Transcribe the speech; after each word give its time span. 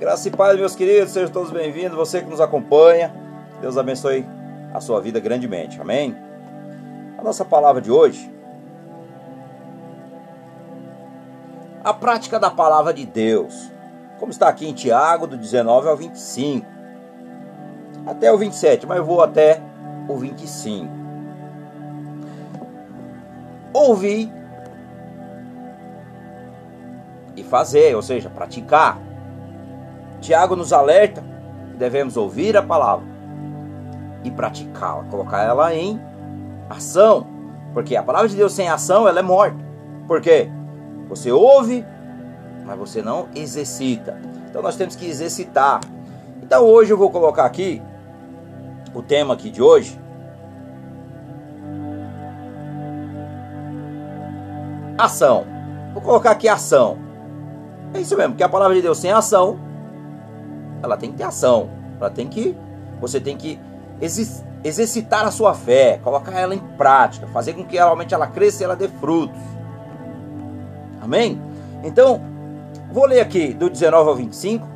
Graça 0.00 0.28
e 0.28 0.30
paz, 0.30 0.58
meus 0.58 0.74
queridos, 0.74 1.12
sejam 1.12 1.28
todos 1.28 1.50
bem-vindos. 1.50 1.94
Você 1.94 2.22
que 2.22 2.30
nos 2.30 2.40
acompanha, 2.40 3.12
Deus 3.60 3.76
abençoe 3.76 4.26
a 4.72 4.80
sua 4.80 4.98
vida 4.98 5.20
grandemente. 5.20 5.78
Amém? 5.78 6.16
A 7.18 7.22
nossa 7.22 7.44
palavra 7.44 7.82
de 7.82 7.90
hoje. 7.90 8.32
A 11.84 11.92
prática 11.92 12.40
da 12.40 12.50
palavra 12.50 12.94
de 12.94 13.04
Deus. 13.04 13.70
Como 14.18 14.32
está 14.32 14.48
aqui 14.48 14.66
em 14.66 14.72
Tiago, 14.72 15.26
do 15.26 15.36
19 15.36 15.88
ao 15.88 15.96
25. 15.98 16.66
Até 18.06 18.32
o 18.32 18.38
27, 18.38 18.86
mas 18.86 18.96
eu 18.96 19.04
vou 19.04 19.22
até 19.22 19.60
o 20.08 20.16
25. 20.16 20.88
Ouvir 23.74 24.32
e 27.36 27.44
fazer, 27.44 27.94
ou 27.94 28.00
seja, 28.00 28.30
praticar. 28.30 29.09
Tiago 30.20 30.54
nos 30.54 30.72
alerta 30.72 31.22
que 31.70 31.76
devemos 31.76 32.16
ouvir 32.16 32.56
a 32.56 32.62
palavra 32.62 33.06
e 34.22 34.30
praticá-la, 34.30 35.04
colocar 35.04 35.42
ela 35.42 35.74
em 35.74 36.00
ação, 36.68 37.26
porque 37.72 37.96
a 37.96 38.02
palavra 38.02 38.28
de 38.28 38.36
Deus 38.36 38.52
sem 38.52 38.68
ação 38.68 39.08
ela 39.08 39.20
é 39.20 39.22
morta. 39.22 39.58
Por 40.06 40.20
quê? 40.20 40.50
Você 41.08 41.32
ouve, 41.32 41.84
mas 42.66 42.78
você 42.78 43.02
não 43.02 43.28
exercita. 43.34 44.20
Então 44.48 44.62
nós 44.62 44.76
temos 44.76 44.94
que 44.94 45.06
exercitar. 45.06 45.80
Então 46.42 46.64
hoje 46.64 46.92
eu 46.92 46.98
vou 46.98 47.10
colocar 47.10 47.44
aqui 47.44 47.82
o 48.94 49.02
tema 49.02 49.34
aqui 49.34 49.50
de 49.50 49.62
hoje. 49.62 49.98
Ação. 54.98 55.46
Vou 55.94 56.02
colocar 56.02 56.32
aqui 56.32 56.48
ação. 56.48 56.98
É 57.94 58.00
isso 58.00 58.16
mesmo, 58.16 58.32
porque 58.32 58.44
a 58.44 58.48
palavra 58.48 58.74
de 58.74 58.82
Deus 58.82 58.98
sem 58.98 59.10
ação, 59.10 59.58
ela 60.82 60.96
tem 60.96 61.10
que 61.10 61.18
ter 61.18 61.24
ação. 61.24 61.70
Ela 61.98 62.10
tem 62.10 62.28
que. 62.28 62.56
Você 63.00 63.20
tem 63.20 63.36
que 63.36 63.58
exercitar 64.62 65.24
a 65.24 65.30
sua 65.30 65.54
fé, 65.54 65.98
colocar 66.02 66.38
ela 66.38 66.54
em 66.54 66.58
prática, 66.58 67.26
fazer 67.28 67.54
com 67.54 67.64
que 67.64 67.76
realmente 67.76 68.14
ela 68.14 68.26
cresça 68.26 68.62
e 68.62 68.64
ela 68.64 68.76
dê 68.76 68.88
frutos. 68.88 69.40
Amém? 71.00 71.40
Então, 71.82 72.20
vou 72.92 73.06
ler 73.06 73.20
aqui 73.20 73.54
do 73.54 73.70
19 73.70 74.08
ao 74.08 74.16
25. 74.16 74.68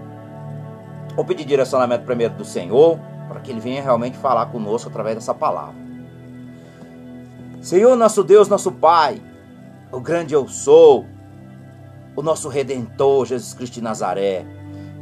Vou 1.15 1.25
pedir 1.25 1.45
direcionamento 1.45 2.05
primeiro 2.05 2.35
do 2.35 2.45
Senhor, 2.45 2.99
para 3.29 3.41
que 3.41 3.51
Ele 3.51 3.61
venha 3.61 3.83
realmente 3.83 4.17
falar 4.17 4.47
conosco 4.47 4.89
através 4.89 5.17
dessa 5.17 5.35
palavra. 5.35 5.75
Senhor, 7.61 7.97
nosso 7.97 8.23
Deus, 8.25 8.49
nosso 8.49 8.73
Pai, 8.73 9.23
o 9.93 10.01
grande 10.01 10.35
eu 10.35 10.49
sou, 10.49 11.07
o 12.17 12.23
nosso 12.23 12.49
Redentor, 12.49 13.27
Jesus 13.27 13.55
Cristo 13.55 13.75
de 13.75 13.83
Nazaré. 13.83 14.45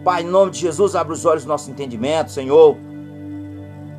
Pai, 0.05 0.22
em 0.22 0.27
nome 0.27 0.50
de 0.50 0.58
Jesus, 0.58 0.95
abre 0.95 1.12
os 1.12 1.25
olhos 1.25 1.45
do 1.45 1.48
nosso 1.48 1.70
entendimento, 1.70 2.31
Senhor, 2.31 2.77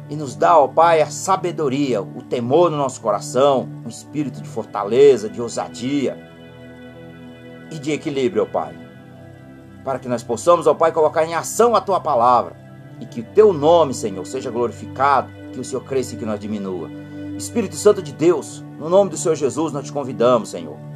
e 0.09 0.15
nos 0.15 0.35
dá, 0.35 0.57
ó 0.57 0.67
Pai, 0.67 1.01
a 1.01 1.07
sabedoria, 1.07 2.01
o 2.01 2.21
temor 2.21 2.69
no 2.69 2.77
nosso 2.77 3.01
coração, 3.01 3.67
um 3.85 3.89
espírito 3.89 4.41
de 4.41 4.47
fortaleza, 4.47 5.29
de 5.29 5.41
ousadia 5.41 6.17
e 7.71 7.79
de 7.79 7.91
equilíbrio, 7.91 8.43
ó 8.43 8.45
Pai. 8.45 8.77
Para 9.83 9.99
que 9.99 10.07
nós 10.07 10.23
possamos, 10.23 10.67
ó 10.67 10.73
Pai, 10.73 10.91
colocar 10.91 11.25
em 11.25 11.33
ação 11.33 11.75
a 11.75 11.81
Tua 11.81 11.99
palavra 11.99 12.55
e 12.99 13.05
que 13.05 13.21
o 13.21 13.23
Teu 13.33 13.53
nome, 13.53 13.93
Senhor, 13.93 14.25
seja 14.25 14.51
glorificado, 14.51 15.31
que 15.51 15.59
o 15.59 15.63
Senhor 15.63 15.83
cresça 15.83 16.15
e 16.15 16.17
que 16.17 16.25
nós 16.25 16.39
diminua. 16.39 16.89
Espírito 17.37 17.75
Santo 17.75 18.01
de 18.01 18.11
Deus, 18.11 18.63
no 18.77 18.89
nome 18.89 19.09
do 19.09 19.17
Senhor 19.17 19.35
Jesus, 19.35 19.71
nós 19.71 19.85
te 19.85 19.91
convidamos, 19.91 20.49
Senhor 20.49 20.93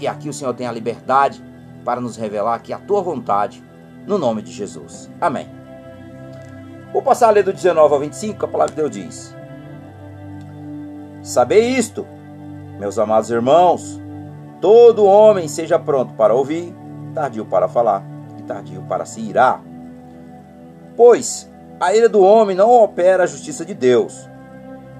e 0.00 0.06
aqui 0.06 0.28
o 0.28 0.32
Senhor 0.32 0.54
tem 0.54 0.66
a 0.66 0.72
liberdade 0.72 1.42
para 1.84 2.00
nos 2.00 2.16
revelar 2.16 2.54
aqui 2.54 2.72
a 2.72 2.78
tua 2.78 3.00
vontade, 3.00 3.62
no 4.06 4.18
nome 4.18 4.42
de 4.42 4.52
Jesus. 4.52 5.10
Amém. 5.20 5.48
Vou 6.92 7.02
passar 7.02 7.28
a 7.28 7.30
ler 7.30 7.44
do 7.44 7.52
19 7.52 7.94
ao 7.94 8.00
25, 8.00 8.44
a 8.44 8.48
palavra 8.48 8.74
de 8.74 8.80
Deus 8.80 8.90
diz: 8.90 9.36
Sabei 11.22 11.70
isto, 11.70 12.06
meus 12.78 12.98
amados 12.98 13.30
irmãos, 13.30 14.00
todo 14.60 15.04
homem 15.04 15.48
seja 15.48 15.78
pronto 15.78 16.14
para 16.14 16.34
ouvir, 16.34 16.74
tardio 17.14 17.44
para 17.44 17.68
falar 17.68 18.02
e 18.38 18.42
tardio 18.42 18.82
para 18.88 19.04
se 19.04 19.20
irar. 19.20 19.62
Pois 20.96 21.50
a 21.78 21.94
ira 21.94 22.08
do 22.08 22.22
homem 22.22 22.56
não 22.56 22.70
opera 22.70 23.24
a 23.24 23.26
justiça 23.26 23.64
de 23.64 23.74
Deus, 23.74 24.28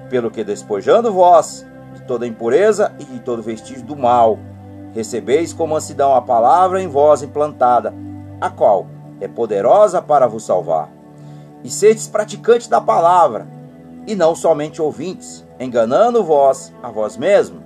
pelo 0.09 0.29
que 0.29 0.43
despojando 0.43 1.11
vós 1.11 1.65
de 1.95 2.01
toda 2.03 2.27
impureza 2.27 2.93
e 2.99 3.05
de 3.05 3.19
todo 3.19 3.41
vestígio 3.41 3.83
do 3.83 3.95
mal, 3.95 4.37
Recebeis 4.97 5.53
com 5.53 5.67
mansidão 5.67 6.15
a 6.15 6.21
palavra 6.23 6.81
em 6.81 6.87
vós 6.87 7.21
implantada, 7.21 7.93
a 8.41 8.49
qual 8.49 8.87
é 9.19 9.27
poderosa 9.27 10.01
para 10.01 10.27
vos 10.27 10.45
salvar. 10.45 10.89
E 11.63 11.69
sedes 11.69 12.07
praticantes 12.07 12.67
da 12.67 12.79
palavra, 12.79 13.47
e 14.05 14.15
não 14.15 14.35
somente 14.35 14.81
ouvintes, 14.81 15.45
enganando 15.59 16.23
vós 16.23 16.73
a 16.81 16.89
vós 16.89 17.17
mesmo. 17.17 17.61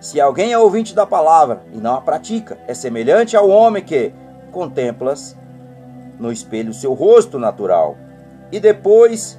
Se 0.00 0.20
alguém 0.20 0.52
é 0.52 0.58
ouvinte 0.58 0.94
da 0.94 1.06
palavra 1.06 1.62
e 1.72 1.78
não 1.78 1.94
a 1.94 2.00
pratica, 2.00 2.58
é 2.66 2.74
semelhante 2.74 3.36
ao 3.36 3.48
homem 3.48 3.82
que 3.82 4.12
contemplas 4.52 5.36
no 6.18 6.30
espelho 6.30 6.72
seu 6.72 6.94
rosto 6.94 7.38
natural, 7.38 7.96
e 8.52 8.60
depois 8.60 9.38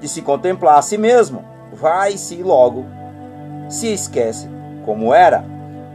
de 0.00 0.08
se 0.08 0.22
contemplar 0.22 0.78
a 0.78 0.82
si 0.82 0.96
mesmo, 0.96 1.44
vai-se 1.72 2.42
logo 2.42 2.84
se 3.68 3.92
esquece 3.92 4.48
como 4.84 5.12
era. 5.12 5.44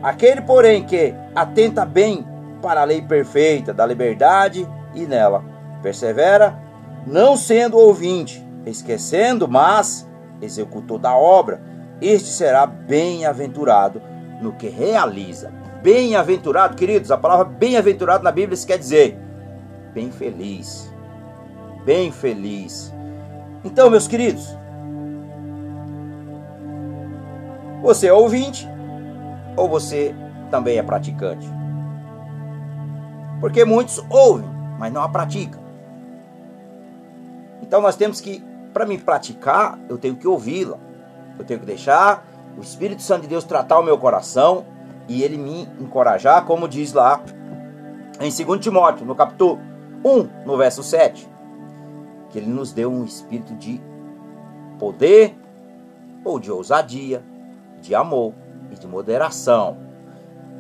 Aquele, 0.02 0.42
porém, 0.42 0.84
que 0.84 1.16
atenta 1.34 1.86
bem 1.86 2.26
para 2.62 2.82
a 2.82 2.86
lei 2.86 3.02
perfeita 3.02 3.74
da 3.74 3.86
liberdade 3.86 4.68
e 4.94 5.06
nela 5.06 5.44
persevera, 5.82 6.58
não 7.06 7.36
sendo 7.36 7.78
ouvinte, 7.78 8.46
esquecendo, 8.66 9.48
mas 9.48 10.08
executor 10.42 10.98
da 10.98 11.16
obra, 11.16 11.62
este 12.02 12.30
será 12.30 12.66
bem-aventurado 12.66 14.02
no 14.42 14.54
que 14.54 14.68
realiza. 14.68 15.52
Bem-aventurado, 15.82 16.76
queridos, 16.76 17.12
a 17.12 17.18
palavra 17.18 17.46
bem-aventurado 17.46 18.24
na 18.24 18.32
Bíblia 18.32 18.58
quer 18.66 18.78
dizer 18.78 19.20
bem 19.94 20.12
feliz. 20.12 20.92
Bem 21.86 22.12
feliz. 22.12 22.94
Então, 23.64 23.90
meus 23.90 24.08
queridos, 24.08 24.58
você 27.82 28.08
é 28.08 28.14
ouvinte, 28.14 28.68
ou 29.56 29.68
você 29.68 30.16
também 30.50 30.78
é 30.78 30.84
praticante? 30.84 31.48
Porque 33.40 33.66
muitos 33.66 34.04
ouvem, 34.10 34.50
mas 34.78 34.92
não 34.92 35.02
a 35.02 35.10
praticam. 35.10 35.62
Então 37.62 37.82
nós 37.82 37.96
temos 37.96 38.20
que, 38.20 38.44
para 38.74 38.86
me 38.86 38.98
praticar, 38.98 39.80
eu 39.90 39.98
tenho 39.98 40.16
que 40.16 40.28
ouvi-la. 40.28 40.78
Eu 41.38 41.46
tenho 41.46 41.60
que 41.60 41.66
deixar 41.66 42.26
o 42.58 42.62
Espírito 42.62 43.02
Santo 43.02 43.24
de 43.24 43.28
Deus 43.28 43.44
tratar 43.44 43.80
o 43.80 43.84
meu 43.84 43.98
coração 43.98 44.66
e 45.08 45.24
ele 45.24 45.38
me 45.38 45.64
encorajar, 45.80 46.46
como 46.46 46.68
diz 46.68 46.94
lá 46.94 47.22
em 48.20 48.30
2 48.46 48.60
Timóteo, 48.60 49.06
no 49.06 49.16
capítulo 49.16 49.60
1, 50.06 50.46
no 50.46 50.58
verso 50.58 50.84
7, 50.84 51.28
que 52.30 52.38
ele 52.38 52.48
nos 52.48 52.72
deu 52.72 52.92
um 52.92 53.04
espírito 53.04 53.54
de 53.56 53.82
poder 54.78 55.36
ou 56.24 56.40
de 56.40 56.52
ousadia, 56.52 57.24
de 57.82 57.96
amor 57.96 58.34
e 58.72 58.76
de 58.76 58.88
moderação. 58.88 59.78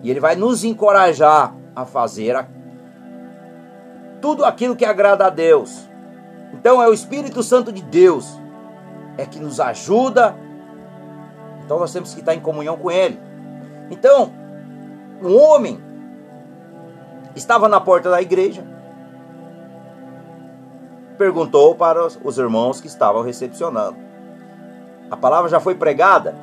E 0.01 0.09
ele 0.09 0.19
vai 0.19 0.35
nos 0.35 0.63
encorajar 0.63 1.55
a 1.75 1.85
fazer 1.85 2.35
a... 2.35 2.47
tudo 4.23 4.45
aquilo 4.45 4.73
que 4.73 4.85
agrada 4.85 5.25
a 5.25 5.29
Deus. 5.29 5.85
Então 6.53 6.81
é 6.81 6.87
o 6.87 6.93
Espírito 6.93 7.43
Santo 7.43 7.73
de 7.73 7.81
Deus 7.81 8.39
é 9.17 9.25
que 9.25 9.37
nos 9.37 9.59
ajuda. 9.59 10.33
Então 11.65 11.77
nós 11.77 11.91
temos 11.91 12.13
que 12.13 12.21
estar 12.21 12.33
em 12.33 12.39
comunhão 12.39 12.77
com 12.77 12.89
ele. 12.89 13.19
Então, 13.91 14.31
um 15.21 15.37
homem 15.37 15.77
estava 17.35 17.67
na 17.67 17.81
porta 17.81 18.09
da 18.09 18.21
igreja, 18.21 18.63
perguntou 21.17 21.75
para 21.75 22.07
os 22.07 22.37
irmãos 22.37 22.79
que 22.79 22.87
estavam 22.87 23.23
recepcionando. 23.23 23.97
A 25.11 25.17
palavra 25.17 25.49
já 25.49 25.59
foi 25.59 25.75
pregada? 25.75 26.33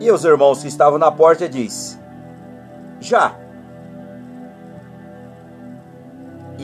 E 0.00 0.10
os 0.10 0.24
irmãos 0.24 0.60
que 0.60 0.66
estavam 0.66 0.98
na 0.98 1.12
porta 1.12 1.48
diz: 1.48 2.00
Já. 2.98 3.43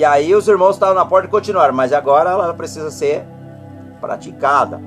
E 0.01 0.05
aí 0.07 0.35
os 0.35 0.49
irmãos 0.49 0.77
estavam 0.77 0.95
na 0.95 1.05
porta 1.05 1.29
e 1.29 1.31
continuaram, 1.31 1.75
mas 1.75 1.93
agora 1.93 2.31
ela 2.31 2.55
precisa 2.55 2.91
ser 2.91 3.23
praticada. 4.01 4.81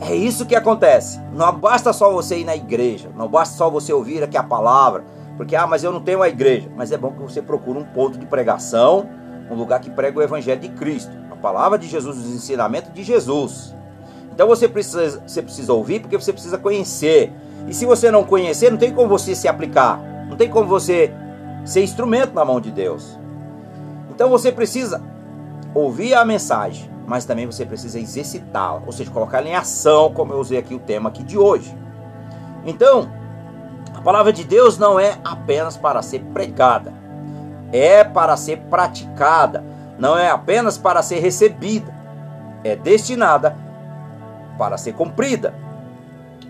É 0.00 0.14
isso 0.14 0.46
que 0.46 0.56
acontece. 0.56 1.20
Não 1.34 1.52
basta 1.52 1.92
só 1.92 2.10
você 2.10 2.38
ir 2.38 2.44
na 2.46 2.56
igreja, 2.56 3.10
não 3.14 3.28
basta 3.28 3.54
só 3.54 3.68
você 3.68 3.92
ouvir 3.92 4.22
aqui 4.22 4.34
a 4.34 4.42
palavra, 4.42 5.04
porque 5.36 5.54
ah, 5.54 5.66
mas 5.66 5.84
eu 5.84 5.92
não 5.92 6.00
tenho 6.00 6.20
uma 6.20 6.28
igreja. 6.28 6.70
Mas 6.74 6.90
é 6.90 6.96
bom 6.96 7.12
que 7.12 7.20
você 7.20 7.42
procure 7.42 7.78
um 7.78 7.84
ponto 7.84 8.18
de 8.18 8.24
pregação, 8.24 9.06
um 9.50 9.54
lugar 9.54 9.78
que 9.78 9.90
prega 9.90 10.20
o 10.20 10.22
evangelho 10.22 10.58
de 10.62 10.70
Cristo, 10.70 11.12
a 11.30 11.36
palavra 11.36 11.78
de 11.78 11.86
Jesus, 11.86 12.16
os 12.16 12.34
ensinamentos 12.34 12.90
de 12.94 13.02
Jesus. 13.02 13.76
Então 14.32 14.48
você 14.48 14.66
precisa, 14.66 15.20
você 15.26 15.42
precisa 15.42 15.74
ouvir 15.74 16.00
porque 16.00 16.16
você 16.16 16.32
precisa 16.32 16.56
conhecer. 16.56 17.30
E 17.68 17.74
se 17.74 17.84
você 17.84 18.10
não 18.10 18.24
conhecer, 18.24 18.70
não 18.70 18.78
tem 18.78 18.94
como 18.94 19.06
você 19.06 19.34
se 19.34 19.46
aplicar. 19.46 20.00
Não 20.30 20.36
tem 20.38 20.48
como 20.48 20.66
você 20.66 21.12
ser 21.62 21.82
instrumento 21.82 22.32
na 22.32 22.42
mão 22.42 22.58
de 22.58 22.70
Deus. 22.70 23.18
Então 24.16 24.30
você 24.30 24.50
precisa 24.50 25.02
ouvir 25.74 26.14
a 26.14 26.24
mensagem, 26.24 26.90
mas 27.06 27.26
também 27.26 27.44
você 27.44 27.66
precisa 27.66 28.00
exercitá-la, 28.00 28.82
ou 28.86 28.90
seja, 28.90 29.10
colocá-la 29.10 29.46
em 29.46 29.54
ação, 29.54 30.10
como 30.10 30.32
eu 30.32 30.38
usei 30.38 30.56
aqui 30.56 30.74
o 30.74 30.78
tema 30.78 31.10
aqui 31.10 31.22
de 31.22 31.36
hoje. 31.36 31.76
Então, 32.64 33.10
a 33.94 34.00
palavra 34.00 34.32
de 34.32 34.42
Deus 34.42 34.78
não 34.78 34.98
é 34.98 35.18
apenas 35.22 35.76
para 35.76 36.00
ser 36.00 36.20
pregada, 36.32 36.94
é 37.70 38.02
para 38.02 38.38
ser 38.38 38.56
praticada, 38.70 39.62
não 39.98 40.18
é 40.18 40.30
apenas 40.30 40.78
para 40.78 41.02
ser 41.02 41.18
recebida, 41.18 41.94
é 42.64 42.74
destinada 42.74 43.54
para 44.56 44.78
ser 44.78 44.94
cumprida. 44.94 45.54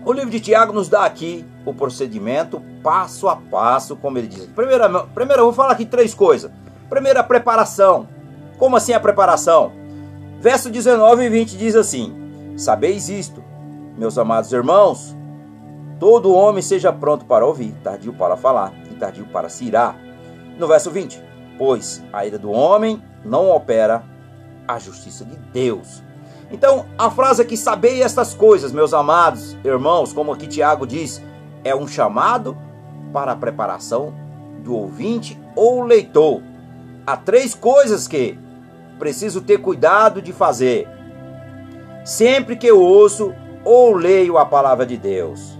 O 0.05 0.13
livro 0.13 0.29
de 0.29 0.39
Tiago 0.39 0.71
nos 0.71 0.87
dá 0.87 1.03
aqui 1.03 1.45
o 1.65 1.73
procedimento 1.73 2.61
passo 2.81 3.27
a 3.27 3.35
passo, 3.35 3.97
como 3.97 4.17
ele 4.17 4.27
diz. 4.27 4.45
Primeiro, 4.45 5.05
primeiro 5.13 5.41
eu 5.41 5.45
vou 5.47 5.53
falar 5.53 5.73
aqui 5.73 5.85
três 5.85 6.13
coisas. 6.13 6.49
Primeiro, 6.89 7.19
a 7.19 7.23
preparação. 7.23 8.07
Como 8.57 8.75
assim 8.75 8.93
a 8.93 8.99
preparação? 8.99 9.71
Verso 10.39 10.69
19 10.69 11.25
e 11.25 11.29
20 11.29 11.57
diz 11.57 11.75
assim: 11.75 12.55
Sabeis 12.55 13.09
isto, 13.09 13.43
meus 13.97 14.17
amados 14.17 14.53
irmãos, 14.53 15.15
todo 15.99 16.33
homem 16.33 16.61
seja 16.61 16.93
pronto 16.93 17.25
para 17.25 17.45
ouvir, 17.45 17.73
tardio 17.83 18.13
para 18.13 18.37
falar 18.37 18.73
e 18.89 18.95
tardio 18.95 19.25
para 19.27 19.49
se 19.49 19.65
irar. 19.65 19.97
No 20.57 20.67
verso 20.67 20.89
20: 20.89 21.21
Pois 21.57 22.03
a 22.13 22.25
ira 22.25 22.37
do 22.37 22.51
homem 22.51 23.01
não 23.25 23.49
opera 23.49 24.03
a 24.67 24.79
justiça 24.79 25.25
de 25.25 25.35
Deus. 25.51 26.03
Então, 26.49 26.85
a 26.97 27.11
frase 27.11 27.41
aqui, 27.41 27.57
sabei 27.57 28.01
estas 28.01 28.33
coisas, 28.33 28.71
meus 28.71 28.93
amados 28.93 29.57
irmãos, 29.65 30.13
como 30.13 30.31
aqui 30.31 30.47
Tiago 30.47 30.87
diz, 30.87 31.21
é 31.63 31.75
um 31.75 31.87
chamado 31.87 32.57
para 33.11 33.33
a 33.33 33.35
preparação 33.35 34.13
do 34.63 34.73
ouvinte 34.73 35.37
ou 35.55 35.83
leitor. 35.83 36.41
Há 37.07 37.15
três 37.15 37.55
coisas 37.55 38.05
que 38.05 38.37
preciso 38.99 39.39
ter 39.39 39.59
cuidado 39.59 40.21
de 40.21 40.33
fazer. 40.33 40.89
Sempre 42.03 42.57
que 42.57 42.67
eu 42.67 42.81
ouço 42.81 43.33
ou 43.63 43.95
leio 43.95 44.37
a 44.37 44.45
palavra 44.45 44.85
de 44.85 44.97
Deus. 44.97 45.57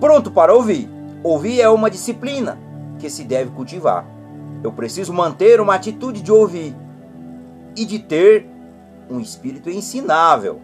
Pronto 0.00 0.32
para 0.32 0.52
ouvir. 0.52 0.90
Ouvir 1.22 1.60
é 1.60 1.68
uma 1.68 1.88
disciplina 1.88 2.58
que 2.98 3.08
se 3.08 3.22
deve 3.22 3.52
cultivar. 3.52 4.04
Eu 4.60 4.72
preciso 4.72 5.12
manter 5.12 5.60
uma 5.60 5.76
atitude 5.76 6.20
de 6.20 6.32
ouvir 6.32 6.74
e 7.76 7.84
de 7.84 8.00
ter 8.00 8.50
um 9.08 9.20
espírito 9.20 9.70
ensinável. 9.70 10.60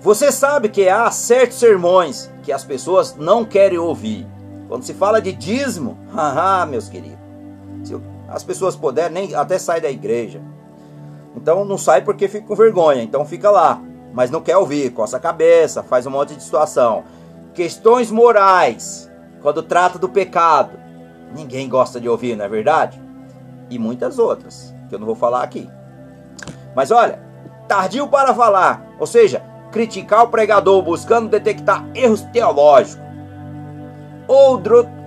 Você 0.00 0.32
sabe 0.32 0.68
que 0.68 0.88
há 0.88 1.08
certos 1.12 1.60
sermões 1.60 2.28
que 2.42 2.50
as 2.50 2.64
pessoas 2.64 3.14
não 3.14 3.44
querem 3.44 3.78
ouvir. 3.78 4.26
Quando 4.72 4.84
se 4.84 4.94
fala 4.94 5.20
de 5.20 5.32
dízimo, 5.32 5.98
haha, 6.14 6.64
meus 6.64 6.88
queridos. 6.88 7.18
Se 7.84 7.94
as 8.26 8.42
pessoas 8.42 8.74
puderem, 8.74 9.12
nem 9.12 9.34
até 9.34 9.58
sai 9.58 9.82
da 9.82 9.90
igreja. 9.90 10.40
Então 11.36 11.62
não 11.62 11.76
sai 11.76 12.00
porque 12.00 12.26
fica 12.26 12.46
com 12.46 12.54
vergonha, 12.54 13.02
então 13.02 13.22
fica 13.26 13.50
lá. 13.50 13.78
Mas 14.14 14.30
não 14.30 14.40
quer 14.40 14.56
ouvir, 14.56 14.88
coça 14.88 15.18
a 15.18 15.20
cabeça, 15.20 15.82
faz 15.82 16.06
um 16.06 16.10
monte 16.10 16.34
de 16.34 16.42
situação. 16.42 17.04
Questões 17.52 18.10
morais, 18.10 19.10
quando 19.42 19.62
trata 19.62 19.98
do 19.98 20.08
pecado, 20.08 20.78
ninguém 21.34 21.68
gosta 21.68 22.00
de 22.00 22.08
ouvir, 22.08 22.34
não 22.34 22.46
é 22.46 22.48
verdade? 22.48 22.98
E 23.68 23.78
muitas 23.78 24.18
outras, 24.18 24.74
que 24.88 24.94
eu 24.94 24.98
não 24.98 25.04
vou 25.04 25.14
falar 25.14 25.42
aqui. 25.42 25.68
Mas 26.74 26.90
olha, 26.90 27.20
tardio 27.68 28.08
para 28.08 28.34
falar, 28.34 28.86
ou 28.98 29.06
seja, 29.06 29.44
criticar 29.70 30.24
o 30.24 30.28
pregador 30.28 30.80
buscando 30.80 31.28
detectar 31.28 31.86
erros 31.94 32.22
teológicos 32.32 33.01
ou 34.26 34.56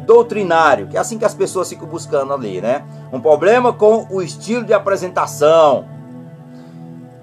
doutrinário, 0.05 0.87
que 0.87 0.97
é 0.97 0.99
assim 0.99 1.17
que 1.17 1.25
as 1.25 1.33
pessoas 1.33 1.69
ficam 1.69 1.87
buscando 1.87 2.33
ali, 2.33 2.61
né? 2.61 2.83
Um 3.11 3.19
problema 3.19 3.73
com 3.73 4.07
o 4.09 4.21
estilo 4.21 4.63
de 4.63 4.73
apresentação. 4.73 5.85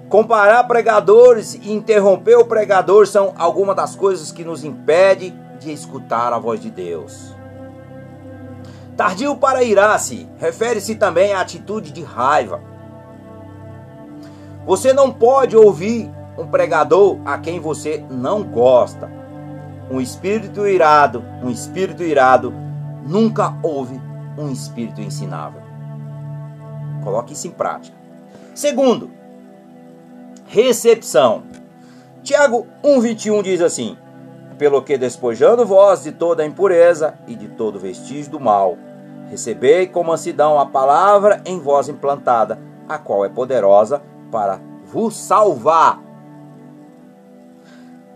Comparar 0.09 0.63
pregadores 0.65 1.55
e 1.55 1.71
interromper 1.71 2.35
o 2.35 2.45
pregador 2.45 3.07
são 3.07 3.33
algumas 3.37 3.75
das 3.75 3.95
coisas 3.95 4.31
que 4.31 4.43
nos 4.43 4.63
impede 4.63 5.33
de 5.59 5.71
escutar 5.71 6.33
a 6.33 6.37
voz 6.37 6.59
de 6.59 6.69
Deus. 6.69 7.33
Tardio 8.95 9.35
para 9.35 9.63
irar-se 9.63 10.29
refere-se 10.37 10.95
também 10.95 11.33
à 11.33 11.41
atitude 11.41 11.91
de 11.91 12.03
raiva. 12.03 12.61
Você 14.65 14.93
não 14.93 15.11
pode 15.11 15.57
ouvir 15.57 16.11
um 16.37 16.47
pregador 16.47 17.17
a 17.25 17.37
quem 17.37 17.59
você 17.59 18.03
não 18.09 18.43
gosta. 18.43 19.22
Um 19.91 19.99
espírito 19.99 20.65
irado, 20.67 21.23
um 21.43 21.49
espírito 21.49 22.03
irado 22.03 22.53
nunca 23.05 23.57
ouve 23.61 23.99
um 24.37 24.51
espírito 24.51 25.01
ensinável. 25.01 25.61
Coloque 27.03 27.33
isso 27.33 27.47
em 27.47 27.51
prática. 27.51 27.95
Segundo, 28.55 29.11
recepção. 30.45 31.43
Tiago 32.21 32.67
1,21 32.83 33.43
diz 33.43 33.61
assim: 33.61 33.97
Pelo 34.57 34.81
que 34.81 34.97
despojando 34.97 35.65
vós 35.65 36.03
de 36.03 36.11
toda 36.11 36.43
a 36.43 36.45
impureza 36.45 37.15
e 37.27 37.35
de 37.35 37.49
todo 37.49 37.79
vestígio 37.79 38.31
do 38.31 38.39
mal, 38.39 38.77
recebei 39.29 39.87
com 39.87 40.03
mansidão 40.03 40.59
a 40.59 40.65
palavra 40.65 41.41
em 41.45 41.59
vós 41.59 41.89
implantada, 41.89 42.59
a 42.87 42.97
qual 42.97 43.25
é 43.25 43.29
poderosa 43.29 44.01
para 44.31 44.59
vos 44.85 45.15
salvar. 45.15 46.02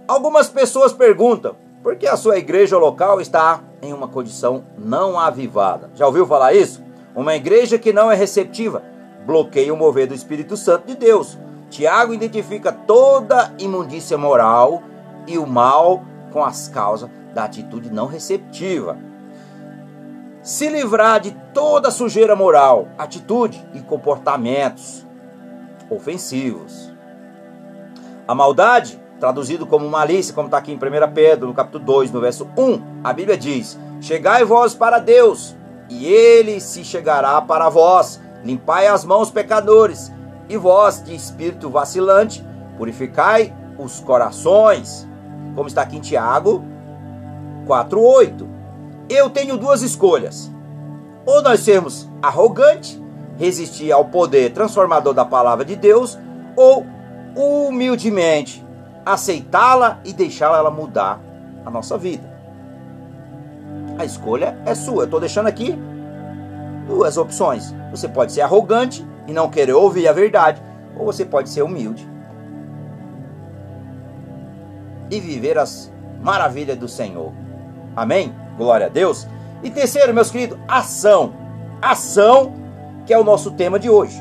Algumas 0.07 0.49
pessoas 0.49 0.93
perguntam 0.93 1.55
por 1.83 1.95
que 1.95 2.07
a 2.07 2.15
sua 2.15 2.37
igreja 2.37 2.77
local 2.77 3.19
está 3.19 3.61
em 3.81 3.93
uma 3.93 4.07
condição 4.07 4.63
não 4.77 5.19
avivada. 5.19 5.91
Já 5.95 6.07
ouviu 6.07 6.25
falar 6.25 6.53
isso? 6.53 6.81
Uma 7.15 7.35
igreja 7.35 7.77
que 7.77 7.91
não 7.91 8.11
é 8.11 8.15
receptiva 8.15 8.83
bloqueia 9.27 9.73
o 9.73 9.77
mover 9.77 10.07
do 10.07 10.13
Espírito 10.13 10.55
Santo 10.55 10.87
de 10.87 10.95
Deus. 10.95 11.37
Tiago 11.69 12.13
identifica 12.13 12.71
toda 12.71 13.53
imundícia 13.59 14.17
moral 14.17 14.81
e 15.27 15.37
o 15.37 15.45
mal 15.45 16.01
com 16.31 16.41
as 16.43 16.69
causas 16.69 17.09
da 17.33 17.43
atitude 17.43 17.91
não 17.91 18.07
receptiva. 18.07 18.97
Se 20.41 20.69
livrar 20.69 21.19
de 21.19 21.31
toda 21.53 21.91
sujeira 21.91 22.37
moral, 22.37 22.87
atitude 22.97 23.61
e 23.73 23.81
comportamentos 23.81 25.05
ofensivos. 25.89 26.89
A 28.25 28.33
maldade, 28.33 28.97
traduzido 29.19 29.65
como 29.65 29.89
malícia, 29.89 30.33
como 30.33 30.47
está 30.47 30.57
aqui 30.57 30.71
em 30.71 30.75
1 30.75 30.79
Pedro, 31.13 31.47
no 31.47 31.53
capítulo 31.53 31.83
2, 31.83 32.11
no 32.11 32.21
verso 32.21 32.47
1, 32.57 33.01
a 33.03 33.13
Bíblia 33.13 33.37
diz: 33.37 33.77
Chegai 33.99 34.43
vós 34.43 34.73
para 34.73 34.99
Deus, 34.99 35.55
e 35.89 36.05
ele 36.05 36.59
se 36.59 36.83
chegará 36.83 37.41
para 37.41 37.69
vós. 37.69 38.21
Limpai 38.43 38.87
as 38.87 39.03
mãos, 39.03 39.31
pecadores, 39.31 40.11
e 40.47 40.55
vós, 40.57 41.03
de 41.03 41.15
espírito 41.15 41.69
vacilante, 41.69 42.45
purificai 42.77 43.53
os 43.77 43.99
corações. 43.99 45.07
Como 45.55 45.67
está 45.67 45.81
aqui 45.81 45.97
em 45.97 46.01
Tiago 46.01 46.63
4:8. 47.65 48.47
Eu 49.09 49.29
tenho 49.29 49.57
duas 49.57 49.81
escolhas. 49.81 50.51
Ou 51.25 51.41
nós 51.41 51.61
sermos 51.61 52.07
arrogantes, 52.21 53.01
resistir 53.37 53.91
ao 53.91 54.05
poder 54.05 54.53
transformador 54.53 55.13
da 55.13 55.25
palavra 55.25 55.65
de 55.65 55.75
Deus, 55.75 56.17
ou 56.55 56.85
humildemente 57.35 58.66
aceitá-la 59.13 59.99
e 60.03 60.11
deixá-la 60.11 60.69
mudar 60.69 61.19
a 61.65 61.71
nossa 61.71 61.97
vida. 61.97 62.37
A 63.97 64.05
escolha 64.05 64.57
é 64.65 64.75
sua. 64.75 65.03
Eu 65.03 65.05
estou 65.05 65.19
deixando 65.19 65.47
aqui 65.47 65.77
duas 66.85 67.17
opções. 67.17 67.73
Você 67.91 68.07
pode 68.07 68.33
ser 68.33 68.41
arrogante 68.41 69.05
e 69.25 69.33
não 69.33 69.49
querer 69.49 69.73
ouvir 69.73 70.07
a 70.07 70.13
verdade, 70.13 70.61
ou 70.97 71.05
você 71.05 71.25
pode 71.25 71.49
ser 71.49 71.61
humilde 71.61 72.07
e 75.09 75.19
viver 75.19 75.57
as 75.57 75.91
maravilhas 76.21 76.77
do 76.77 76.87
Senhor. 76.87 77.31
Amém? 77.95 78.33
Glória 78.57 78.87
a 78.87 78.89
Deus. 78.89 79.25
E 79.63 79.69
terceiro, 79.69 80.13
meus 80.13 80.29
queridos, 80.29 80.57
ação. 80.67 81.33
Ação, 81.81 82.53
que 83.05 83.13
é 83.13 83.17
o 83.17 83.23
nosso 83.23 83.51
tema 83.51 83.79
de 83.79 83.89
hoje. 83.89 84.17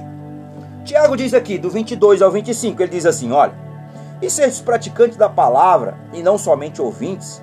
Tiago 0.84 1.16
diz 1.16 1.34
aqui, 1.34 1.58
do 1.58 1.68
22 1.68 2.22
ao 2.22 2.30
25, 2.30 2.80
ele 2.80 2.92
diz 2.92 3.04
assim: 3.04 3.32
Olha, 3.32 3.65
e 4.20 4.30
seres 4.30 4.60
praticantes 4.60 5.16
da 5.16 5.28
palavra, 5.28 5.96
e 6.12 6.22
não 6.22 6.38
somente 6.38 6.80
ouvintes, 6.80 7.42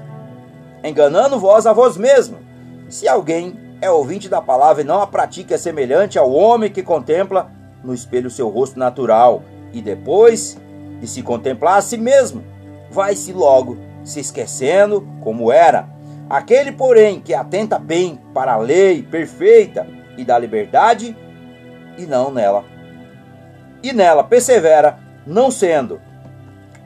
enganando 0.84 1.40
vós 1.40 1.66
a 1.66 1.74
vós 1.74 1.98
mesmo. 1.98 2.38
Se 2.90 3.08
alguém 3.08 3.60
é 3.82 3.90
ouvinte 3.90 4.28
da 4.28 4.42
palavra 4.42 4.82
e 4.82 4.86
não 4.86 5.02
a 5.02 5.08
pratica, 5.08 5.56
é 5.56 5.58
semelhante 5.58 6.18
ao 6.18 6.32
homem 6.32 6.72
que 6.72 6.82
contempla 6.82 7.52
no 7.84 7.94
espelho 7.94 8.30
seu 8.30 8.50
rosto 8.50 8.80
natural, 8.80 9.44
e 9.72 9.82
depois 9.82 10.58
de 11.00 11.08
se 11.08 11.22
contemplar 11.22 11.78
a 11.78 11.82
si 11.82 11.98
mesmo, 11.98 12.44
vai-se 12.90 13.34
logo 13.34 13.78
se 14.04 14.20
esquecendo 14.20 15.08
como 15.22 15.52
era. 15.52 15.88
Aquele, 16.30 16.72
porém, 16.72 17.20
que 17.20 17.34
atenta 17.34 17.78
bem 17.78 18.20
para 18.34 18.54
a 18.54 18.58
lei 18.58 19.04
perfeita 19.04 19.88
e 20.18 20.24
da 20.24 20.38
liberdade, 20.38 21.16
e 21.98 22.06
não 22.06 22.32
nela. 22.32 22.64
E 23.82 23.92
nela 23.92 24.24
persevera, 24.24 25.00
não 25.26 25.52
sendo 25.52 26.00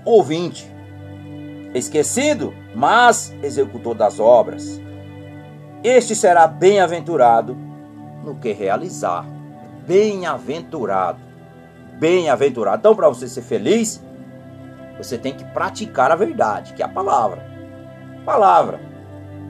ouvinte, 0.06 0.72
esquecido, 1.74 2.54
mas 2.76 3.34
executor 3.42 3.96
das 3.96 4.20
obras. 4.20 4.82
este 5.84 6.16
será 6.16 6.48
bem-aventurado 6.48 7.58
no 8.24 8.36
que 8.36 8.52
realizar. 8.52 9.26
Bem-aventurado. 9.86 11.20
Bem-aventurado. 11.98 12.78
Então, 12.80 12.96
para 12.96 13.08
você 13.08 13.28
ser 13.28 13.42
feliz, 13.42 14.04
você 14.98 15.18
tem 15.18 15.34
que 15.34 15.46
praticar 15.46 16.12
a 16.12 16.16
verdade, 16.16 16.74
que 16.74 16.82
é 16.82 16.86
a 16.86 16.90
palavra. 16.90 17.46
Palavra. 18.26 18.82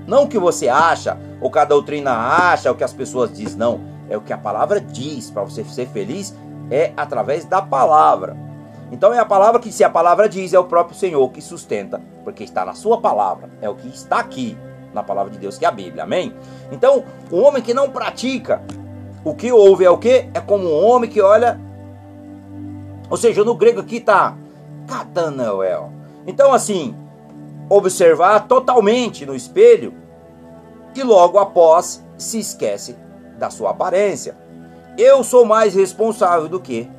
Não 0.05 0.23
o 0.23 0.27
que 0.27 0.37
você 0.37 0.69
acha, 0.69 1.17
ou 1.41 1.51
que 1.51 1.59
a 1.59 1.65
doutrina 1.65 2.11
acha, 2.11 2.69
ou 2.69 2.75
que 2.75 2.83
as 2.83 2.93
pessoas 2.93 3.35
dizem, 3.35 3.57
não. 3.57 3.81
É 4.09 4.15
o 4.15 4.21
que 4.21 4.31
a 4.31 4.37
palavra 4.37 4.79
diz. 4.79 5.31
Para 5.31 5.43
você 5.43 5.63
ser 5.63 5.87
feliz, 5.87 6.35
é 6.69 6.93
através 6.95 7.45
da 7.45 7.61
palavra. 7.61 8.37
Então 8.91 9.13
é 9.13 9.19
a 9.19 9.25
palavra 9.25 9.59
que, 9.59 9.71
se 9.71 9.83
a 9.83 9.89
palavra 9.89 10.29
diz, 10.29 10.53
é 10.53 10.59
o 10.59 10.63
próprio 10.63 10.97
Senhor 10.97 11.29
que 11.31 11.41
sustenta, 11.41 12.01
porque 12.23 12.43
está 12.43 12.65
na 12.65 12.73
sua 12.73 12.99
palavra. 12.99 13.49
É 13.61 13.69
o 13.69 13.75
que 13.75 13.87
está 13.87 14.19
aqui 14.19 14.57
na 14.93 15.03
palavra 15.03 15.31
de 15.31 15.37
Deus, 15.37 15.57
que 15.57 15.65
é 15.65 15.67
a 15.67 15.71
Bíblia. 15.71 16.03
Amém? 16.03 16.33
Então, 16.71 17.03
o 17.29 17.37
homem 17.37 17.61
que 17.61 17.73
não 17.73 17.89
pratica 17.89 18.61
o 19.23 19.35
que 19.35 19.51
ouve 19.51 19.83
é 19.83 19.89
o 19.89 19.97
que? 19.97 20.29
É 20.33 20.39
como 20.39 20.69
um 20.69 20.85
homem 20.85 21.09
que 21.09 21.21
olha. 21.21 21.59
Ou 23.09 23.17
seja, 23.17 23.43
no 23.43 23.55
grego 23.55 23.81
aqui 23.81 23.97
está 23.97 24.35
Catanoel. 24.87 25.91
Então, 26.25 26.53
assim, 26.53 26.95
observar 27.69 28.47
totalmente 28.47 29.25
no 29.25 29.35
espelho 29.35 29.93
e 30.95 31.03
logo 31.03 31.37
após 31.37 32.03
se 32.17 32.39
esquece 32.39 32.95
da 33.37 33.49
sua 33.49 33.71
aparência. 33.71 34.35
Eu 34.97 35.23
sou 35.23 35.45
mais 35.45 35.75
responsável 35.75 36.47
do 36.47 36.59
que 36.59 36.89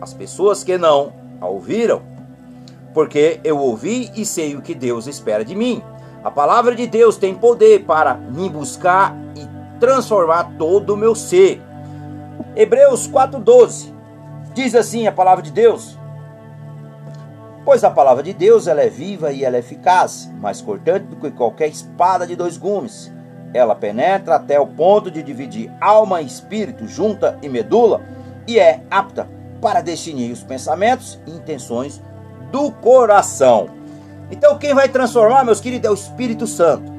as 0.00 0.14
pessoas 0.14 0.62
que 0.62 0.78
não 0.78 1.19
a 1.40 1.46
ouviram, 1.46 2.02
porque 2.92 3.40
eu 3.42 3.58
ouvi 3.58 4.10
e 4.14 4.24
sei 4.26 4.54
o 4.54 4.62
que 4.62 4.74
Deus 4.74 5.06
espera 5.06 5.44
de 5.44 5.54
mim. 5.54 5.82
A 6.22 6.30
palavra 6.30 6.74
de 6.74 6.86
Deus 6.86 7.16
tem 7.16 7.34
poder 7.34 7.84
para 7.84 8.14
me 8.14 8.48
buscar 8.48 9.16
e 9.34 9.78
transformar 9.78 10.52
todo 10.58 10.94
o 10.94 10.96
meu 10.96 11.14
ser. 11.14 11.62
Hebreus 12.54 13.08
4:12 13.08 13.94
diz 14.52 14.74
assim 14.74 15.06
a 15.06 15.12
palavra 15.12 15.42
de 15.42 15.50
Deus: 15.50 15.98
Pois 17.64 17.84
a 17.84 17.90
palavra 17.90 18.22
de 18.22 18.34
Deus 18.34 18.66
ela 18.66 18.82
é 18.82 18.90
viva 18.90 19.32
e 19.32 19.44
ela 19.44 19.56
é 19.56 19.60
eficaz, 19.60 20.30
mais 20.40 20.60
cortante 20.60 21.06
do 21.06 21.16
que 21.16 21.30
qualquer 21.30 21.68
espada 21.68 22.26
de 22.26 22.36
dois 22.36 22.58
gumes. 22.58 23.10
Ela 23.54 23.74
penetra 23.74 24.36
até 24.36 24.60
o 24.60 24.66
ponto 24.66 25.10
de 25.10 25.22
dividir 25.22 25.72
alma 25.80 26.20
e 26.20 26.26
espírito, 26.26 26.86
junta 26.86 27.38
e 27.42 27.48
medula, 27.48 28.00
e 28.46 28.58
é 28.58 28.82
apta 28.90 29.39
para 29.60 29.80
definir 29.80 30.32
os 30.32 30.42
pensamentos 30.42 31.18
e 31.26 31.30
intenções 31.30 32.00
do 32.50 32.70
coração. 32.72 33.68
Então, 34.30 34.58
quem 34.58 34.74
vai 34.74 34.88
transformar, 34.88 35.44
meus 35.44 35.60
queridos, 35.60 35.88
é 35.88 35.90
o 35.90 35.94
Espírito 35.94 36.46
Santo. 36.46 36.92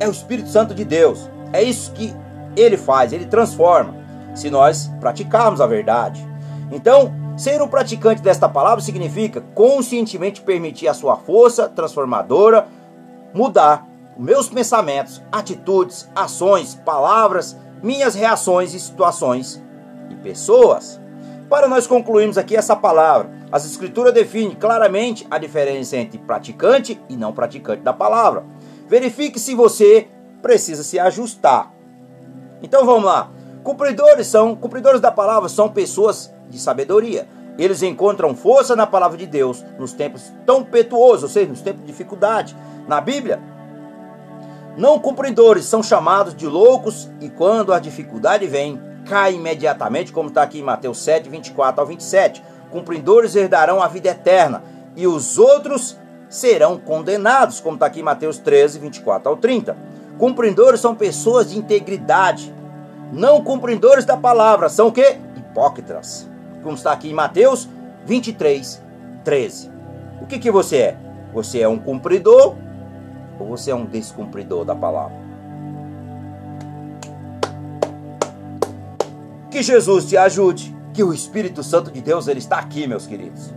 É 0.00 0.08
o 0.08 0.10
Espírito 0.10 0.48
Santo 0.48 0.74
de 0.74 0.84
Deus. 0.84 1.30
É 1.52 1.62
isso 1.62 1.92
que 1.92 2.14
ele 2.56 2.76
faz, 2.76 3.12
ele 3.12 3.26
transforma, 3.26 3.94
se 4.34 4.50
nós 4.50 4.90
praticarmos 5.00 5.60
a 5.60 5.66
verdade. 5.66 6.26
Então, 6.72 7.12
ser 7.36 7.60
um 7.60 7.68
praticante 7.68 8.22
desta 8.22 8.48
palavra 8.48 8.82
significa 8.82 9.42
conscientemente 9.54 10.40
permitir 10.40 10.88
a 10.88 10.94
sua 10.94 11.16
força 11.16 11.68
transformadora 11.68 12.66
mudar 13.34 13.86
meus 14.18 14.48
pensamentos, 14.48 15.22
atitudes, 15.30 16.08
ações, 16.14 16.74
palavras, 16.74 17.56
minhas 17.82 18.14
reações 18.14 18.72
e 18.72 18.80
situações 18.80 19.62
e 20.08 20.14
pessoas. 20.16 20.98
Para 21.48 21.68
nós 21.68 21.86
concluirmos 21.86 22.36
aqui 22.36 22.56
essa 22.56 22.74
palavra, 22.74 23.30
as 23.52 23.64
escrituras 23.64 24.12
definem 24.12 24.56
claramente 24.56 25.26
a 25.30 25.38
diferença 25.38 25.96
entre 25.96 26.18
praticante 26.18 27.00
e 27.08 27.16
não 27.16 27.32
praticante 27.32 27.82
da 27.82 27.92
palavra. 27.92 28.44
Verifique 28.88 29.38
se 29.38 29.54
você 29.54 30.08
precisa 30.42 30.82
se 30.82 30.98
ajustar. 30.98 31.72
Então 32.62 32.84
vamos 32.84 33.04
lá. 33.04 33.30
Cumpridores 33.62 34.26
são 34.26 34.56
cumpridores 34.56 35.00
da 35.00 35.12
palavra 35.12 35.48
são 35.48 35.68
pessoas 35.68 36.32
de 36.48 36.58
sabedoria. 36.58 37.28
Eles 37.58 37.82
encontram 37.82 38.34
força 38.34 38.76
na 38.76 38.86
palavra 38.86 39.16
de 39.16 39.26
Deus 39.26 39.64
nos 39.78 39.92
tempos 39.92 40.32
tão 40.44 40.62
petuosos, 40.62 41.22
ou 41.24 41.28
seja, 41.28 41.48
nos 41.48 41.62
tempos 41.62 41.80
de 41.82 41.86
dificuldade. 41.86 42.56
Na 42.86 43.00
Bíblia, 43.00 43.40
não 44.76 44.98
cumpridores 44.98 45.64
são 45.64 45.82
chamados 45.82 46.34
de 46.34 46.46
loucos 46.46 47.08
e 47.20 47.30
quando 47.30 47.72
a 47.72 47.78
dificuldade 47.78 48.46
vem, 48.46 48.80
cai 49.08 49.34
imediatamente, 49.34 50.12
como 50.12 50.28
está 50.28 50.42
aqui 50.42 50.58
em 50.58 50.62
Mateus 50.62 50.98
7, 50.98 51.28
24 51.28 51.80
ao 51.80 51.86
27. 51.86 52.42
Cumpridores 52.70 53.34
herdarão 53.34 53.80
a 53.80 53.88
vida 53.88 54.08
eterna 54.08 54.62
e 54.94 55.06
os 55.06 55.38
outros 55.38 55.98
serão 56.28 56.76
condenados, 56.78 57.60
como 57.60 57.76
está 57.76 57.86
aqui 57.86 58.00
em 58.00 58.02
Mateus 58.02 58.38
13, 58.38 58.78
24 58.78 59.30
ao 59.30 59.36
30. 59.36 59.76
Cumpridores 60.18 60.80
são 60.80 60.94
pessoas 60.94 61.50
de 61.50 61.58
integridade, 61.58 62.54
não 63.12 63.42
cumpridores 63.42 64.04
da 64.04 64.16
palavra, 64.16 64.68
são 64.68 64.88
o 64.88 64.92
quê? 64.92 65.18
Hipócritas, 65.36 66.28
como 66.62 66.74
está 66.74 66.92
aqui 66.92 67.10
em 67.10 67.14
Mateus 67.14 67.68
23, 68.04 68.82
13. 69.24 69.70
O 70.20 70.26
que, 70.26 70.38
que 70.38 70.50
você 70.50 70.76
é? 70.78 70.96
Você 71.32 71.60
é 71.60 71.68
um 71.68 71.78
cumpridor 71.78 72.56
ou 73.38 73.46
você 73.48 73.70
é 73.70 73.74
um 73.74 73.84
descumpridor 73.84 74.64
da 74.64 74.74
palavra? 74.74 75.25
Que 79.56 79.62
Jesus 79.62 80.04
te 80.04 80.18
ajude, 80.18 80.76
que 80.92 81.02
o 81.02 81.14
Espírito 81.14 81.62
Santo 81.62 81.90
de 81.90 82.02
Deus 82.02 82.28
ele 82.28 82.40
está 82.40 82.58
aqui, 82.58 82.86
meus 82.86 83.06
queridos. 83.06 83.54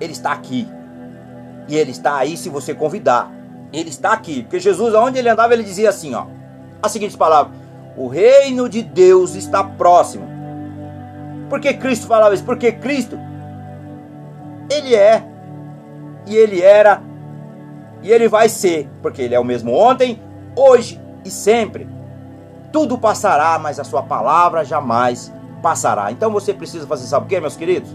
Ele 0.00 0.12
está 0.12 0.32
aqui. 0.32 0.66
E 1.68 1.76
ele 1.76 1.90
está 1.90 2.16
aí 2.16 2.34
se 2.34 2.48
você 2.48 2.72
convidar. 2.72 3.30
Ele 3.74 3.90
está 3.90 4.14
aqui, 4.14 4.44
porque 4.44 4.58
Jesus 4.58 4.94
aonde 4.94 5.18
ele 5.18 5.28
andava 5.28 5.52
ele 5.52 5.64
dizia 5.64 5.90
assim, 5.90 6.14
ó, 6.14 6.24
as 6.82 6.92
seguintes 6.92 7.14
palavras: 7.14 7.54
O 7.94 8.08
reino 8.08 8.70
de 8.70 8.82
Deus 8.82 9.34
está 9.34 9.62
próximo. 9.62 10.26
Por 11.50 11.60
que 11.60 11.74
Cristo 11.74 12.06
falava 12.06 12.34
isso? 12.34 12.44
Porque 12.44 12.72
Cristo 12.72 13.18
ele 14.70 14.94
é 14.94 15.22
e 16.26 16.34
ele 16.34 16.62
era 16.62 17.02
e 18.02 18.10
ele 18.10 18.28
vai 18.28 18.48
ser, 18.48 18.88
porque 19.02 19.20
ele 19.20 19.34
é 19.34 19.38
o 19.38 19.44
mesmo 19.44 19.74
ontem, 19.74 20.18
hoje 20.56 20.98
e 21.22 21.30
sempre. 21.30 21.86
Tudo 22.76 22.98
passará, 22.98 23.58
mas 23.58 23.80
a 23.80 23.84
sua 23.84 24.02
palavra 24.02 24.62
jamais 24.62 25.32
passará. 25.62 26.12
Então 26.12 26.30
você 26.30 26.52
precisa 26.52 26.86
fazer, 26.86 27.06
sabe 27.06 27.24
o 27.24 27.28
que, 27.30 27.40
meus 27.40 27.56
queridos? 27.56 27.90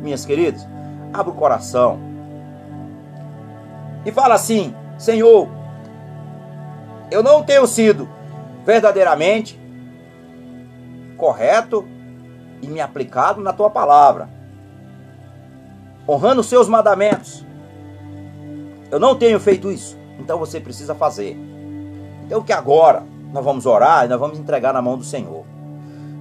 Minhas 0.00 0.24
queridas, 0.24 0.64
abra 1.12 1.32
o 1.32 1.34
coração 1.34 1.98
e 4.06 4.12
fala 4.12 4.36
assim: 4.36 4.72
Senhor, 4.96 5.48
eu 7.10 7.20
não 7.20 7.42
tenho 7.42 7.66
sido 7.66 8.08
verdadeiramente 8.64 9.60
correto 11.16 11.84
e 12.62 12.68
me 12.68 12.80
aplicado 12.80 13.40
na 13.40 13.52
tua 13.52 13.70
palavra, 13.70 14.28
honrando 16.08 16.42
os 16.42 16.46
seus 16.46 16.68
mandamentos. 16.68 17.44
Eu 18.88 19.00
não 19.00 19.16
tenho 19.16 19.40
feito 19.40 19.72
isso, 19.72 19.98
então 20.20 20.38
você 20.38 20.60
precisa 20.60 20.94
fazer. 20.94 21.36
Então 22.24 22.40
que 22.40 22.52
agora 22.52 23.12
nós 23.34 23.44
vamos 23.44 23.66
orar 23.66 24.04
e 24.04 24.08
nós 24.08 24.20
vamos 24.20 24.38
entregar 24.38 24.72
na 24.72 24.80
mão 24.80 24.96
do 24.96 25.02
Senhor. 25.02 25.44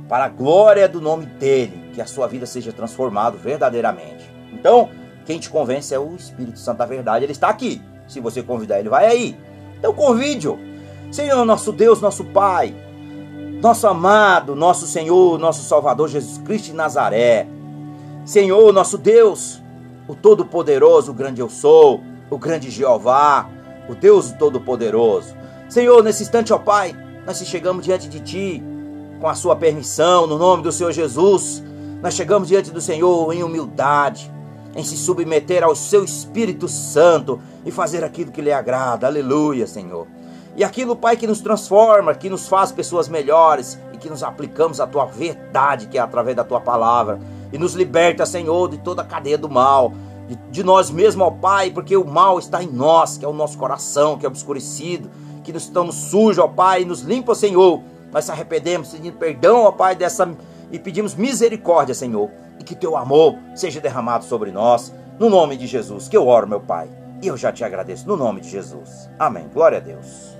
Para 0.09 0.25
a 0.25 0.29
glória 0.29 0.89
do 0.89 0.99
nome 0.99 1.27
dele, 1.27 1.91
que 1.93 2.01
a 2.01 2.07
sua 2.07 2.27
vida 2.27 2.47
seja 2.47 2.73
transformada 2.73 3.37
verdadeiramente. 3.37 4.27
Então, 4.51 4.89
quem 5.23 5.37
te 5.37 5.47
convence 5.47 5.93
é 5.93 5.99
o 5.99 6.15
Espírito 6.15 6.57
Santo 6.57 6.79
da 6.79 6.87
verdade, 6.87 7.23
ele 7.23 7.31
está 7.31 7.49
aqui. 7.49 7.79
Se 8.07 8.19
você 8.19 8.41
convidar 8.41 8.79
ele, 8.79 8.89
vai 8.89 9.05
aí. 9.05 9.37
Então 9.77 9.93
convide-o. 9.93 10.57
Senhor, 11.11 11.45
nosso 11.45 11.71
Deus, 11.71 12.01
nosso 12.01 12.25
Pai, 12.25 12.73
nosso 13.61 13.87
amado, 13.87 14.55
nosso 14.55 14.87
Senhor, 14.87 15.37
nosso 15.37 15.61
Salvador 15.63 16.09
Jesus 16.09 16.39
Cristo 16.39 16.65
de 16.65 16.73
Nazaré. 16.73 17.45
Senhor, 18.25 18.73
nosso 18.73 18.97
Deus, 18.97 19.61
o 20.07 20.15
Todo-Poderoso, 20.15 21.11
o 21.11 21.13
grande 21.13 21.41
eu 21.41 21.49
sou, 21.49 22.01
o 22.31 22.39
grande 22.39 22.71
Jeová, 22.71 23.47
o 23.87 23.93
Deus 23.93 24.31
Todo-Poderoso. 24.31 25.42
Senhor, 25.73 26.03
nesse 26.03 26.21
instante, 26.21 26.53
ó 26.53 26.59
Pai, 26.59 26.95
nós 27.25 27.37
se 27.37 27.47
chegamos 27.47 27.83
diante 27.83 28.07
de 28.07 28.19
Ti, 28.19 28.63
com 29.19 29.27
a 29.27 29.33
Sua 29.33 29.55
permissão, 29.55 30.27
no 30.27 30.37
nome 30.37 30.61
do 30.61 30.71
Senhor 30.71 30.91
Jesus. 30.91 31.63
Nós 31.99 32.13
chegamos 32.13 32.47
diante 32.47 32.69
do 32.69 32.79
Senhor 32.79 33.33
em 33.33 33.41
humildade, 33.41 34.31
em 34.75 34.83
se 34.83 34.95
submeter 34.95 35.63
ao 35.63 35.75
Seu 35.75 36.03
Espírito 36.03 36.67
Santo 36.67 37.41
e 37.65 37.71
fazer 37.71 38.03
aquilo 38.03 38.31
que 38.31 38.39
lhe 38.39 38.51
agrada. 38.51 39.07
Aleluia, 39.07 39.65
Senhor. 39.65 40.05
E 40.55 40.63
aquilo, 40.63 40.95
Pai, 40.95 41.17
que 41.17 41.25
nos 41.25 41.41
transforma, 41.41 42.13
que 42.13 42.29
nos 42.29 42.47
faz 42.47 42.71
pessoas 42.71 43.09
melhores 43.09 43.75
e 43.93 43.97
que 43.97 44.11
nos 44.11 44.21
aplicamos 44.21 44.79
a 44.79 44.85
Tua 44.85 45.05
verdade, 45.05 45.87
que 45.87 45.97
é 45.97 46.01
através 46.01 46.37
da 46.37 46.43
Tua 46.43 46.61
palavra. 46.61 47.19
E 47.51 47.57
nos 47.57 47.73
liberta, 47.73 48.27
Senhor, 48.27 48.69
de 48.69 48.77
toda 48.77 49.01
a 49.01 49.05
cadeia 49.05 49.39
do 49.39 49.49
mal 49.49 49.91
de, 50.27 50.35
de 50.51 50.63
nós 50.63 50.89
mesmos, 50.89 51.27
ó 51.27 51.31
Pai, 51.31 51.71
porque 51.71 51.95
o 51.97 52.05
mal 52.05 52.39
está 52.39 52.63
em 52.63 52.71
nós, 52.71 53.17
que 53.17 53.25
é 53.25 53.27
o 53.27 53.33
nosso 53.33 53.57
coração, 53.57 54.17
que 54.17 54.25
é 54.25 54.29
obscurecido, 54.29 55.09
que 55.43 55.53
nós 55.53 55.63
estamos 55.63 55.95
sujos, 55.95 56.39
ó 56.39 56.47
Pai, 56.47 56.85
nos 56.85 57.01
limpa, 57.01 57.35
Senhor. 57.35 57.81
Nós 58.11 58.25
se 58.25 58.31
arrependemos, 58.31 58.89
pedindo 58.89 59.17
perdão, 59.17 59.63
ó 59.63 59.71
Pai, 59.71 59.95
dessa 59.95 60.29
e 60.71 60.79
pedimos 60.79 61.13
misericórdia, 61.13 61.93
Senhor, 61.93 62.31
e 62.59 62.63
que 62.63 62.75
teu 62.75 62.97
amor 62.97 63.37
seja 63.55 63.79
derramado 63.79 64.25
sobre 64.25 64.51
nós, 64.51 64.91
no 65.19 65.29
nome 65.29 65.55
de 65.55 65.67
Jesus, 65.67 66.07
que 66.07 66.17
eu 66.17 66.27
oro, 66.27 66.47
meu 66.47 66.59
Pai. 66.59 66.89
E 67.21 67.27
eu 67.27 67.37
já 67.37 67.51
te 67.51 67.63
agradeço 67.63 68.07
no 68.07 68.17
nome 68.17 68.41
de 68.41 68.49
Jesus. 68.49 69.09
Amém. 69.19 69.47
Glória 69.53 69.77
a 69.77 69.81
Deus. 69.81 70.32